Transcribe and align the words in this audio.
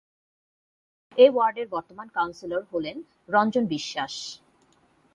এ 1.17 1.25
ওয়ার্ডের 1.31 1.67
বর্তমান 1.67 2.07
কাউন্সিলর 2.15 2.61
হলেন 2.71 2.97
রঞ্জন 3.29 3.63
বিশ্বাস। 3.67 4.13